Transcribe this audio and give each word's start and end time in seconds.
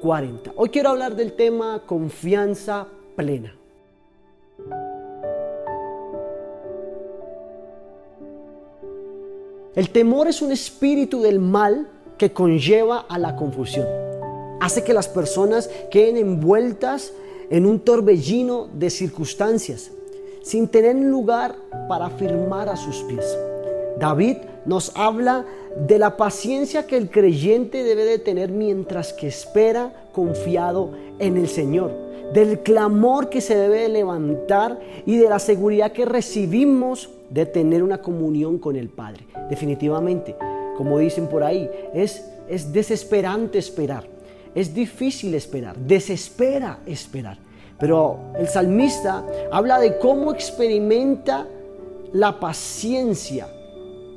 40. 0.00 0.52
Hoy 0.56 0.70
quiero 0.70 0.90
hablar 0.90 1.14
del 1.14 1.34
tema 1.34 1.82
confianza 1.86 2.86
plena. 3.16 3.54
El 9.74 9.90
temor 9.90 10.26
es 10.28 10.42
un 10.42 10.52
espíritu 10.52 11.22
del 11.22 11.38
mal 11.38 11.88
que 12.18 12.32
conlleva 12.32 13.06
a 13.08 13.18
la 13.18 13.36
confusión. 13.36 13.86
Hace 14.60 14.84
que 14.84 14.92
las 14.92 15.08
personas 15.08 15.70
queden 15.90 16.16
envueltas 16.16 17.12
en 17.50 17.66
un 17.66 17.80
torbellino 17.80 18.68
de 18.72 18.90
circunstancias, 18.90 19.90
sin 20.42 20.68
tener 20.68 20.96
lugar 20.96 21.54
para 21.88 22.10
firmar 22.10 22.68
a 22.68 22.76
sus 22.76 23.02
pies. 23.04 23.24
David 23.98 24.36
nos 24.66 24.92
habla 24.96 25.44
de 25.76 25.98
la 25.98 26.16
paciencia 26.16 26.86
que 26.86 26.96
el 26.96 27.10
creyente 27.10 27.84
debe 27.84 28.04
de 28.04 28.18
tener 28.18 28.50
mientras 28.50 29.12
que 29.12 29.28
espera 29.28 29.92
confiado 30.12 30.90
en 31.18 31.36
el 31.36 31.48
Señor, 31.48 31.92
del 32.32 32.60
clamor 32.60 33.28
que 33.28 33.40
se 33.40 33.56
debe 33.56 33.82
de 33.82 33.88
levantar 33.88 34.78
y 35.06 35.16
de 35.16 35.28
la 35.28 35.38
seguridad 35.38 35.92
que 35.92 36.04
recibimos 36.04 37.10
de 37.30 37.46
tener 37.46 37.82
una 37.82 38.02
comunión 38.02 38.58
con 38.58 38.76
el 38.76 38.88
Padre. 38.88 39.26
Definitivamente, 39.48 40.34
como 40.76 40.98
dicen 40.98 41.28
por 41.28 41.42
ahí, 41.42 41.70
es, 41.94 42.24
es 42.48 42.72
desesperante 42.72 43.58
esperar, 43.58 44.04
es 44.54 44.74
difícil 44.74 45.34
esperar, 45.34 45.76
desespera 45.76 46.80
esperar. 46.86 47.38
Pero 47.78 48.18
el 48.38 48.48
salmista 48.48 49.24
habla 49.50 49.78
de 49.78 49.98
cómo 49.98 50.32
experimenta 50.32 51.46
la 52.12 52.38
paciencia 52.38 53.46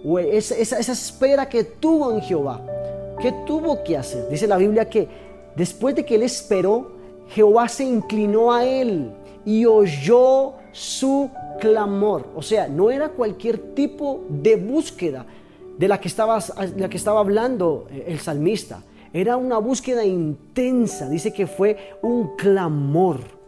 esa, 0.04 0.80
espera 0.80 1.48
que 1.48 1.64
tuvo 1.64 2.12
en 2.12 2.22
Jehová. 2.22 2.62
¿Qué 3.22 3.34
tuvo 3.46 3.84
que 3.84 3.98
hacer? 3.98 4.28
Dice 4.30 4.48
la 4.48 4.58
Biblia 4.58 4.90
que 4.90 5.08
después 5.56 5.96
de 5.96 6.06
que 6.06 6.16
él 6.16 6.24
esperó, 6.24 6.92
Jehová 7.30 7.70
se 7.70 7.86
inclinó 7.86 8.52
a 8.52 8.66
él 8.66 9.12
y 9.46 9.66
oyó 9.66 10.54
su 10.72 11.30
clamor. 11.60 12.28
O 12.36 12.42
sea, 12.42 12.68
no 12.68 12.92
era 12.92 13.10
cualquier 13.10 13.74
tipo 13.74 14.26
de 14.30 14.56
búsqueda 14.58 15.26
de 15.78 15.88
la 15.88 16.00
que 16.00 16.08
estaba, 16.08 16.40
la 16.76 16.90
que 16.90 16.98
estaba 16.98 17.20
hablando 17.20 17.88
el 18.06 18.20
salmista. 18.20 18.84
Era 19.14 19.38
una 19.38 19.60
búsqueda 19.60 20.04
intensa. 20.04 21.08
Dice 21.08 21.32
que 21.32 21.48
fue 21.48 21.78
un 22.02 22.36
clamor. 22.36 23.43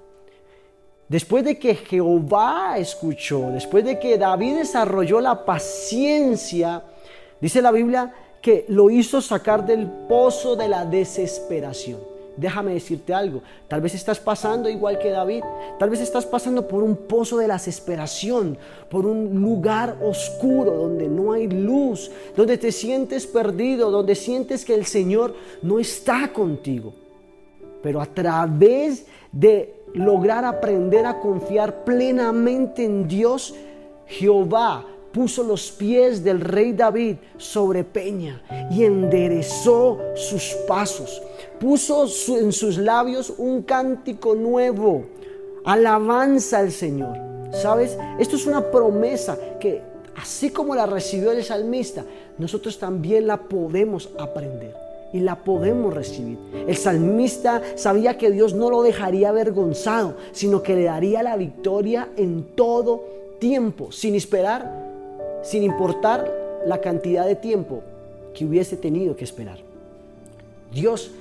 Después 1.08 1.44
de 1.44 1.60
que 1.60 1.76
Jehová 1.76 2.78
escuchó, 2.80 3.52
después 3.52 3.86
de 3.86 4.00
que 4.00 4.18
David 4.18 4.58
desarrolló 4.58 5.22
la 5.22 5.46
paciencia, 5.46 6.82
dice 7.40 7.62
la 7.62 7.72
Biblia 7.72 8.12
que 8.42 8.66
lo 8.70 8.90
hizo 8.90 9.22
sacar 9.22 9.66
del 9.66 9.88
pozo 9.88 10.56
de 10.56 10.68
la 10.68 10.86
desesperación. 10.86 12.00
Déjame 12.38 12.74
decirte 12.74 13.14
algo, 13.14 13.42
tal 13.68 13.82
vez 13.82 13.94
estás 13.94 14.20
pasando 14.20 14.68
igual 14.68 15.00
que 15.00 15.10
David, 15.10 15.44
tal 15.80 15.90
vez 15.90 16.02
estás 16.02 16.26
pasando 16.26 16.68
por 16.68 16.84
un 16.84 16.98
pozo 16.98 17.38
de 17.38 17.48
la 17.48 17.54
desesperación, 17.54 18.58
por 18.90 19.06
un 19.06 19.42
lugar 19.42 19.98
oscuro 20.04 20.72
donde 20.72 21.08
no 21.08 21.32
hay 21.32 21.48
luz, 21.48 22.12
donde 22.36 22.58
te 22.58 22.74
sientes 22.74 23.26
perdido, 23.26 23.90
donde 23.90 24.16
sientes 24.16 24.66
que 24.66 24.74
el 24.74 24.86
Señor 24.86 25.34
no 25.62 25.80
está 25.80 26.34
contigo. 26.34 26.94
Pero 27.82 28.02
a 28.02 28.06
través 28.06 29.06
de 29.32 29.85
lograr 29.96 30.46
aprender 30.46 31.06
a 31.06 31.20
confiar 31.20 31.84
plenamente 31.84 32.84
en 32.84 33.08
Dios, 33.08 33.56
Jehová 34.06 34.86
puso 35.12 35.44
los 35.44 35.72
pies 35.72 36.24
del 36.24 36.42
rey 36.42 36.74
David 36.74 37.16
sobre 37.38 37.86
peña 37.86 38.42
y 38.70 38.84
enderezó 38.84 40.00
sus 40.16 40.56
pasos. 40.68 41.22
Puso 41.60 42.06
en 42.38 42.52
sus 42.52 42.78
labios 42.78 43.34
un 43.38 43.64
cántico 43.64 44.36
nuevo, 44.36 45.06
alabanza 45.64 46.60
al 46.60 46.72
Señor. 46.72 47.18
¿Sabes? 47.54 47.98
Esto 48.20 48.36
es 48.36 48.46
una 48.46 48.70
promesa 48.70 49.38
que 49.62 49.82
así 50.18 50.50
como 50.50 50.76
la 50.76 50.86
recibió 50.86 51.32
el 51.32 51.44
salmista, 51.46 52.04
nosotros 52.38 52.78
también 52.78 53.28
la 53.28 53.38
podemos 53.38 54.10
aprender 54.20 54.86
y 55.14 55.20
la 55.20 55.36
podemos 55.36 55.94
recibir. 55.94 56.38
El 56.68 56.76
salmista 56.76 57.62
sabía 57.76 58.18
que 58.18 58.32
Dios 58.32 58.54
no 58.54 58.70
lo 58.70 58.82
dejaría 58.82 59.30
avergonzado, 59.30 60.16
sino 60.32 60.62
que 60.62 60.76
le 60.76 60.84
daría 60.84 61.24
la 61.24 61.38
victoria 61.38 62.10
en 62.18 62.44
todo 62.56 63.04
tiempo, 63.40 63.92
sin 63.92 64.16
esperar, 64.16 64.72
sin 65.44 65.64
importar 65.64 66.32
la 66.66 66.82
cantidad 66.82 67.26
de 67.26 67.36
tiempo 67.36 67.82
que 68.34 68.46
hubiese 68.46 68.76
tenido 68.76 69.16
que 69.16 69.24
esperar. 69.24 69.60
Dios 70.74 71.12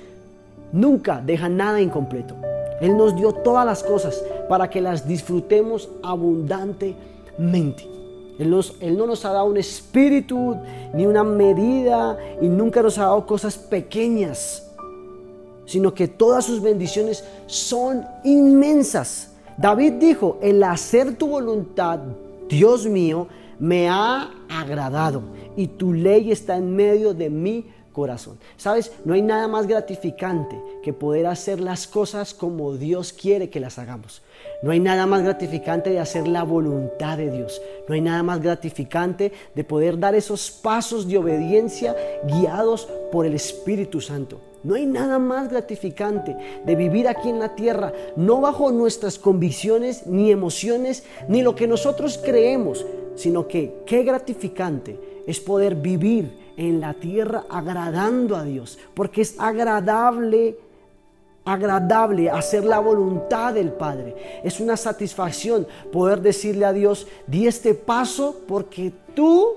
nunca 0.71 1.21
deja 1.25 1.47
nada 1.47 1.79
incompleto. 1.79 2.35
Él 2.81 2.97
nos 2.97 3.15
dio 3.15 3.31
todas 3.31 3.65
las 3.65 3.83
cosas 3.83 4.21
para 4.49 4.69
que 4.69 4.81
las 4.81 5.07
disfrutemos 5.07 5.89
abundantemente. 6.03 7.87
Él, 8.37 8.97
no 8.97 9.07
nos 9.07 9.23
ha 9.23 9.31
dado 9.31 9.45
un 9.45 9.57
espíritu 9.57 10.57
ni 10.93 11.05
una 11.05 11.23
medida 11.23 12.17
y 12.41 12.47
nunca 12.47 12.81
nos 12.81 12.97
ha 12.97 13.03
dado 13.03 13.25
cosas 13.25 13.57
pequeñas, 13.57 14.69
sino 15.65 15.93
que 15.93 16.07
todas 16.07 16.45
sus 16.45 16.61
bendiciones 16.61 17.23
son 17.45 18.05
inmensas. 18.23 19.31
David 19.57 19.93
dijo, 19.93 20.37
el 20.41 20.61
hacer 20.63 21.15
tu 21.15 21.27
voluntad, 21.27 21.99
Dios 22.49 22.85
mío, 22.85 23.27
me 23.57 23.87
ha 23.87 24.31
agradado 24.49 25.21
y 25.55 25.67
tu 25.67 25.93
ley 25.93 26.31
está 26.31 26.57
en 26.57 26.75
medio 26.75 27.13
de 27.13 27.29
mi 27.29 27.65
corazón. 27.95 28.37
Sabes, 28.57 28.91
no 29.05 29.13
hay 29.13 29.21
nada 29.21 29.47
más 29.47 29.67
gratificante 29.67 30.61
que 30.83 30.91
poder 30.91 31.27
hacer 31.27 31.61
las 31.61 31.87
cosas 31.87 32.33
como 32.33 32.75
Dios 32.75 33.13
quiere 33.13 33.49
que 33.49 33.61
las 33.61 33.79
hagamos. 33.79 34.21
No 34.61 34.71
hay 34.71 34.81
nada 34.81 35.05
más 35.05 35.23
gratificante 35.23 35.91
de 35.91 35.99
hacer 35.99 36.27
la 36.27 36.43
voluntad 36.43 37.17
de 37.17 37.31
Dios. 37.31 37.61
No 37.87 37.95
hay 37.95 38.01
nada 38.01 38.21
más 38.21 38.41
gratificante 38.41 39.31
de 39.55 39.63
poder 39.63 39.97
dar 39.97 40.13
esos 40.13 40.51
pasos 40.51 41.07
de 41.07 41.17
obediencia 41.17 41.95
guiados 42.25 42.89
por 43.13 43.25
el 43.25 43.33
Espíritu 43.33 44.01
Santo. 44.01 44.41
No 44.63 44.75
hay 44.75 44.85
nada 44.85 45.17
más 45.17 45.49
gratificante 45.49 46.35
de 46.65 46.75
vivir 46.75 47.07
aquí 47.07 47.29
en 47.29 47.39
la 47.39 47.55
tierra, 47.55 47.93
no 48.17 48.41
bajo 48.41 48.71
nuestras 48.71 49.17
convicciones, 49.17 50.05
ni 50.05 50.31
emociones, 50.31 51.03
ni 51.29 51.43
lo 51.43 51.55
que 51.55 51.67
nosotros 51.67 52.19
creemos, 52.21 52.85
sino 53.15 53.47
que 53.47 53.83
qué 53.85 54.03
gratificante 54.03 54.99
es 55.27 55.39
poder 55.39 55.75
vivir 55.75 56.44
en 56.57 56.79
la 56.79 56.93
tierra 56.93 57.43
agradando 57.49 58.35
a 58.35 58.43
Dios, 58.43 58.77
porque 58.93 59.21
es 59.21 59.39
agradable 59.39 60.57
agradable 61.45 62.29
hacer 62.31 62.65
la 62.65 62.79
voluntad 62.79 63.53
del 63.53 63.71
Padre. 63.71 64.41
Es 64.43 64.59
una 64.59 64.75
satisfacción 64.75 65.67
poder 65.91 66.21
decirle 66.21 66.65
a 66.65 66.73
Dios, 66.73 67.07
di 67.27 67.45
este 67.47 67.75
paso 67.75 68.41
porque 68.47 68.91
tú 69.13 69.47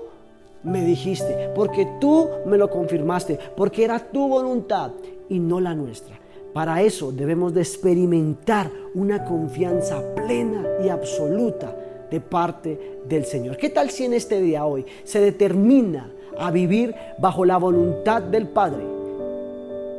me 0.63 0.85
dijiste, 0.85 1.49
porque 1.55 1.87
tú 1.99 2.29
me 2.45 2.57
lo 2.57 2.69
confirmaste, 2.69 3.39
porque 3.57 3.83
era 3.83 3.99
tu 3.99 4.27
voluntad 4.27 4.91
y 5.29 5.39
no 5.39 5.59
la 5.59 5.73
nuestra. 5.73 6.19
Para 6.53 6.81
eso 6.81 7.11
debemos 7.11 7.53
de 7.53 7.61
experimentar 7.61 8.69
una 8.93 9.23
confianza 9.23 10.01
plena 10.15 10.65
y 10.83 10.89
absoluta 10.89 11.75
de 12.09 12.21
parte 12.21 12.99
del 13.07 13.25
Señor. 13.25 13.57
¿Qué 13.57 13.69
tal 13.69 13.89
si 13.89 14.05
en 14.05 14.13
este 14.13 14.41
día 14.41 14.65
hoy 14.65 14.85
se 15.03 15.19
determina 15.19 16.11
a 16.39 16.51
vivir 16.51 16.95
bajo 17.17 17.45
la 17.45 17.57
voluntad 17.57 18.21
del 18.21 18.47
Padre. 18.47 18.83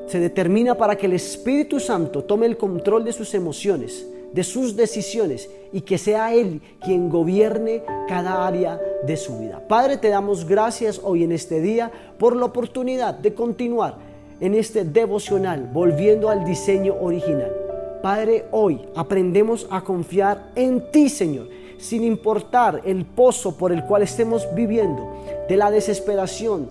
Se 0.06 0.18
determina 0.18 0.74
para 0.74 0.96
que 0.96 1.06
el 1.06 1.12
Espíritu 1.12 1.78
Santo 1.78 2.24
tome 2.24 2.46
el 2.46 2.56
control 2.56 3.04
de 3.04 3.12
sus 3.12 3.34
emociones, 3.34 4.08
de 4.32 4.42
sus 4.42 4.74
decisiones 4.74 5.48
y 5.72 5.82
que 5.82 5.98
sea 5.98 6.34
Él 6.34 6.60
quien 6.82 7.08
gobierne 7.08 7.82
cada 8.08 8.46
área 8.46 8.80
de 9.06 9.16
su 9.16 9.38
vida. 9.38 9.62
Padre, 9.68 9.98
te 9.98 10.08
damos 10.08 10.46
gracias 10.46 11.00
hoy 11.02 11.22
en 11.22 11.32
este 11.32 11.60
día 11.60 11.92
por 12.18 12.34
la 12.34 12.46
oportunidad 12.46 13.14
de 13.14 13.34
continuar 13.34 13.98
en 14.40 14.54
este 14.54 14.84
devocional, 14.84 15.68
volviendo 15.72 16.30
al 16.30 16.44
diseño 16.44 16.96
original. 17.00 17.54
Padre, 18.02 18.46
hoy 18.50 18.80
aprendemos 18.96 19.68
a 19.70 19.82
confiar 19.82 20.50
en 20.56 20.90
ti, 20.90 21.08
Señor 21.08 21.59
sin 21.80 22.04
importar 22.04 22.82
el 22.84 23.04
pozo 23.04 23.56
por 23.56 23.72
el 23.72 23.84
cual 23.84 24.02
estemos 24.02 24.46
viviendo, 24.54 25.08
de 25.48 25.56
la 25.56 25.70
desesperación, 25.70 26.70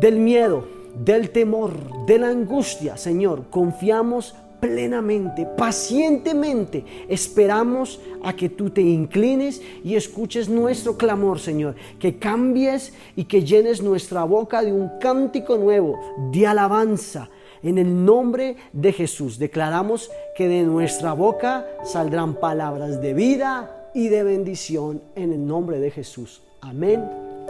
del 0.00 0.16
miedo, 0.16 0.64
del 1.04 1.30
temor, 1.30 2.06
de 2.06 2.18
la 2.18 2.28
angustia, 2.28 2.96
Señor, 2.96 3.44
confiamos 3.50 4.34
plenamente, 4.60 5.44
pacientemente, 5.44 6.84
esperamos 7.08 8.00
a 8.22 8.34
que 8.34 8.48
tú 8.48 8.70
te 8.70 8.80
inclines 8.80 9.60
y 9.84 9.96
escuches 9.96 10.48
nuestro 10.48 10.96
clamor, 10.96 11.38
Señor, 11.38 11.74
que 11.98 12.18
cambies 12.18 12.94
y 13.14 13.24
que 13.24 13.44
llenes 13.44 13.82
nuestra 13.82 14.24
boca 14.24 14.62
de 14.62 14.72
un 14.72 14.98
cántico 14.98 15.56
nuevo, 15.56 15.98
de 16.32 16.46
alabanza. 16.46 17.28
En 17.62 17.78
el 17.78 18.04
nombre 18.04 18.56
de 18.72 18.92
Jesús 18.92 19.38
declaramos 19.38 20.10
que 20.36 20.48
de 20.48 20.62
nuestra 20.62 21.12
boca 21.12 21.66
saldrán 21.84 22.34
palabras 22.34 23.00
de 23.00 23.12
vida 23.12 23.75
y 23.96 24.08
de 24.08 24.22
bendición 24.22 25.00
en 25.14 25.32
el 25.32 25.46
nombre 25.46 25.80
de 25.80 25.90
Jesús. 25.90 26.42
Amén 26.60 27.02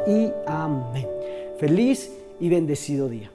y 0.06 0.30
amén. 0.46 1.08
Feliz 1.58 2.12
y 2.38 2.48
bendecido 2.48 3.08
día. 3.08 3.32